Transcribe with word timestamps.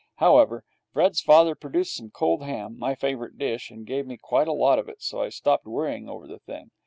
However, 0.15 0.63
Fred's 0.91 1.21
father 1.21 1.53
produced 1.53 1.95
some 1.95 2.09
cold 2.09 2.41
ham 2.41 2.75
my 2.79 2.95
favourite 2.95 3.37
dish 3.37 3.69
and 3.69 3.85
gave 3.85 4.07
me 4.07 4.17
quite 4.17 4.47
a 4.47 4.51
lot 4.51 4.79
of 4.79 4.89
it, 4.89 4.99
so 4.99 5.21
I 5.21 5.29
stopped 5.29 5.67
worrying 5.67 6.09
over 6.09 6.25
the 6.25 6.39
thing. 6.39 6.71